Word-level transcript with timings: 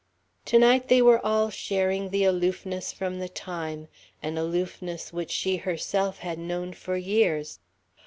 To 0.45 0.57
night 0.57 0.87
they 0.87 0.99
were 0.99 1.23
all 1.23 1.51
sharing 1.51 2.09
the 2.09 2.23
aloofness 2.23 2.91
from 2.91 3.19
the 3.19 3.29
time, 3.29 3.87
an 4.23 4.35
aloofness 4.35 5.13
which 5.13 5.29
she 5.29 5.57
herself 5.57 6.17
had 6.25 6.39
known 6.39 6.73
for 6.73 6.97
years. 6.97 7.59